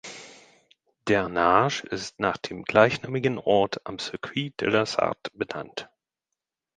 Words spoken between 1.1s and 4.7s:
Arnage ist nach dem gleichnamigen Ort am Circuit de